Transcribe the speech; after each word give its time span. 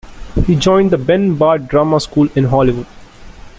He 0.47 0.55
joined 0.55 0.89
the 0.89 0.97
Ben 0.97 1.35
Bard 1.35 1.67
Drama 1.67 1.99
School 1.99 2.27
in 2.35 2.45
Hollywood. 2.45 2.87